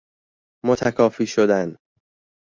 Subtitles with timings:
[0.63, 1.77] متکافی شدن